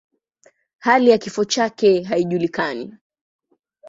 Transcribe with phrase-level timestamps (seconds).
[0.77, 2.97] Hali ya kifo chake haijulikani.